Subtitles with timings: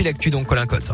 [0.00, 0.92] puis l'actu donc Colin Cotte.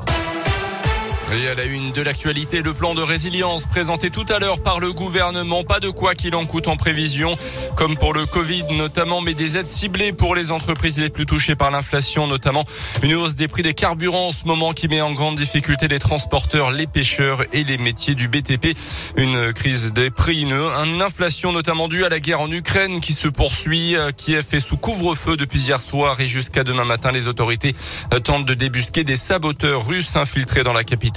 [1.32, 4.78] Et à la une de l'actualité, le plan de résilience présenté tout à l'heure par
[4.78, 5.64] le gouvernement.
[5.64, 7.36] Pas de quoi qu'il en coûte en prévision,
[7.74, 11.56] comme pour le Covid notamment, mais des aides ciblées pour les entreprises les plus touchées
[11.56, 12.64] par l'inflation, notamment
[13.02, 15.98] une hausse des prix des carburants en ce moment qui met en grande difficulté les
[15.98, 18.76] transporteurs, les pêcheurs et les métiers du BTP.
[19.16, 23.26] Une crise des prix, une, inflation notamment due à la guerre en Ukraine qui se
[23.26, 27.10] poursuit, euh, qui est fait sous couvre-feu depuis hier soir et jusqu'à demain matin.
[27.10, 27.74] Les autorités
[28.22, 31.15] tentent de débusquer des saboteurs russes infiltrés dans la capitale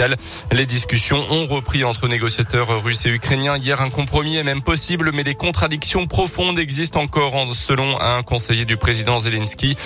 [0.52, 3.58] les discussions ont repris entre négociateurs russes et ukrainiens.
[3.58, 8.66] Hier, un compromis est même possible, mais des contradictions profondes existent encore, selon un conseiller
[8.66, 9.78] du président Zelensky.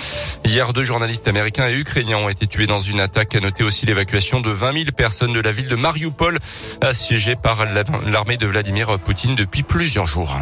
[0.44, 3.34] Hier, deux journalistes américains et ukrainiens ont été tués dans une attaque.
[3.34, 6.38] À noter aussi l'évacuation de 20 000 personnes de la ville de Mariupol,
[6.80, 10.38] assiégée par l'armée de Vladimir Poutine depuis plusieurs jours.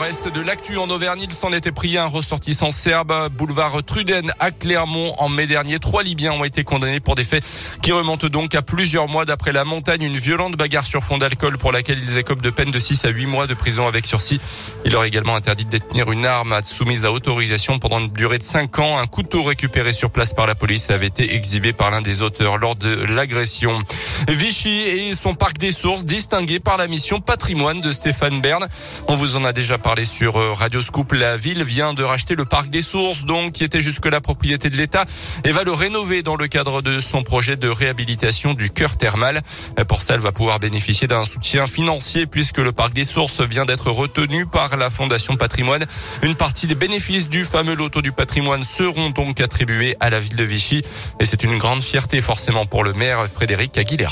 [0.00, 4.52] Reste de l'actu en Auvergne, il s'en était pris un ressortissant serbe, boulevard Truden à
[4.52, 5.80] Clermont en mai dernier.
[5.80, 7.44] Trois Libyens ont été condamnés pour des faits
[7.82, 10.02] qui remontent donc à plusieurs mois d'après la montagne.
[10.02, 13.08] Une violente bagarre sur fond d'alcool pour laquelle ils écopent de peine de 6 à
[13.08, 14.40] 8 mois de prison avec sursis.
[14.84, 18.38] Il leur est également interdit de détenir une arme soumise à autorisation pendant une durée
[18.38, 18.98] de 5 ans.
[18.98, 22.56] Un couteau récupéré sur place par la police avait été exhibé par l'un des auteurs
[22.56, 23.82] lors de l'agression.
[24.26, 28.66] Vichy et son parc des sources distingué par la mission patrimoine de Stéphane Bern.
[29.06, 31.12] On vous en a déjà parlé sur euh, Radio Scoop.
[31.12, 34.70] La ville vient de racheter le parc des sources, donc qui était jusque la propriété
[34.70, 35.04] de l'État,
[35.44, 39.40] et va le rénover dans le cadre de son projet de réhabilitation du cœur thermal.
[39.88, 43.64] Pour ça, elle va pouvoir bénéficier d'un soutien financier puisque le parc des sources vient
[43.64, 45.84] d'être retenu par la Fondation Patrimoine.
[46.22, 50.36] Une partie des bénéfices du fameux loto du patrimoine seront donc attribués à la ville
[50.36, 50.82] de Vichy,
[51.20, 54.07] et c'est une grande fierté forcément pour le maire Frédéric Aguilera.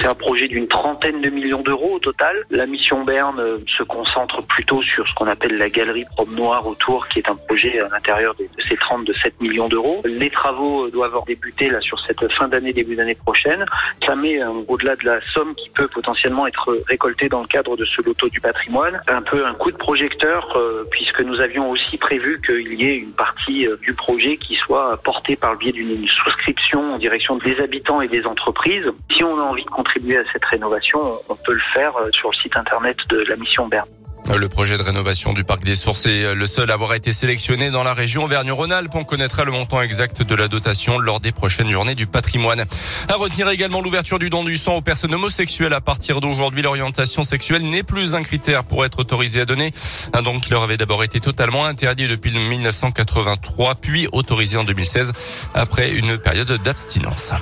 [0.00, 2.36] C'est un projet d'une trentaine de millions d'euros au total.
[2.50, 7.08] La mission Berne euh, se concentre plutôt sur ce qu'on appelle la galerie Noire autour,
[7.08, 10.00] qui est un projet à l'intérieur de ces 37 millions d'euros.
[10.04, 13.64] Les travaux euh, doivent débuter là sur cette fin d'année, début d'année prochaine.
[14.06, 17.76] Ça met euh, au-delà de la somme qui peut potentiellement être récoltée dans le cadre
[17.76, 20.60] de ce loto du patrimoine, un peu un coup de projecteur,
[20.90, 25.36] puisque nous avions aussi prévu qu'il y ait une partie du projet qui soit portée
[25.36, 28.86] par le biais d'une souscription en direction des habitants et des entreprises.
[29.10, 32.30] Si on a envie de contribuer à cette rénovation, on peut le faire euh, sur
[32.30, 33.88] le site internet de la mission Berne.
[34.36, 37.70] Le projet de rénovation du parc des Sources est le seul à avoir été sélectionné
[37.70, 38.94] dans la région Auvergne-Rhône-Alpes.
[38.94, 42.66] On connaîtra le montant exact de la dotation lors des prochaines journées du patrimoine.
[43.08, 45.72] À retenir également l'ouverture du don du sang aux personnes homosexuelles.
[45.72, 49.72] À partir d'aujourd'hui, l'orientation sexuelle n'est plus un critère pour être autorisé à donner.
[50.12, 55.12] Un don qui leur avait d'abord été totalement interdit depuis 1983, puis autorisé en 2016
[55.54, 57.32] après une période d'abstinence.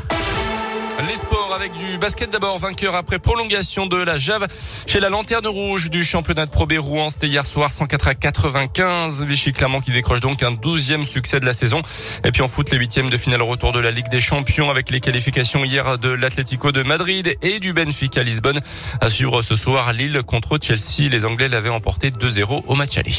[1.05, 4.47] Les sports avec du basket d'abord, vainqueur après prolongation de la Jave
[4.87, 7.11] chez la Lanterne Rouge du championnat de Pro B Rouen.
[7.11, 9.23] C'était hier soir 104 à 95.
[9.23, 11.83] Vichy Clermont qui décroche donc un douzième succès de la saison.
[12.25, 14.91] Et puis en foot, les huitièmes de finale retour de la Ligue des Champions avec
[14.91, 18.61] les qualifications hier de l'Atlético de Madrid et du Benfica Lisbonne.
[19.03, 21.11] À suivre ce soir, Lille contre Chelsea.
[21.11, 23.13] Les Anglais l'avaient emporté 2-0 au match aller.